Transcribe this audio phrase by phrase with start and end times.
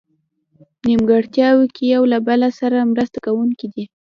[0.87, 3.83] نیمګړتیاوو کې یو له بله سره مرسته کوونکي دي.